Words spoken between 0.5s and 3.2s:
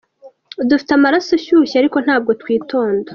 Dufite amaraso ashyushye ariko ntabwo twitonda.